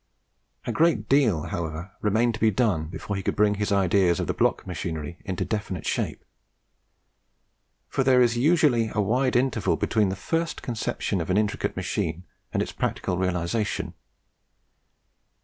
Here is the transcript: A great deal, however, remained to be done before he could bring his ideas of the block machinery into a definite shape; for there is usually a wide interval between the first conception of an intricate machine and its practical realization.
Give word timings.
A 0.65 0.71
great 0.71 1.07
deal, 1.07 1.43
however, 1.43 1.91
remained 2.01 2.33
to 2.33 2.39
be 2.39 2.49
done 2.49 2.87
before 2.87 3.15
he 3.15 3.21
could 3.21 3.35
bring 3.35 3.53
his 3.61 3.71
ideas 3.71 4.19
of 4.19 4.25
the 4.25 4.33
block 4.33 4.65
machinery 4.65 5.19
into 5.25 5.43
a 5.43 5.45
definite 5.45 5.85
shape; 5.85 6.25
for 7.87 8.03
there 8.03 8.19
is 8.19 8.35
usually 8.35 8.89
a 8.95 8.99
wide 8.99 9.35
interval 9.35 9.75
between 9.75 10.09
the 10.09 10.15
first 10.15 10.63
conception 10.63 11.21
of 11.21 11.29
an 11.29 11.37
intricate 11.37 11.75
machine 11.75 12.23
and 12.51 12.63
its 12.63 12.71
practical 12.71 13.19
realization. 13.19 13.93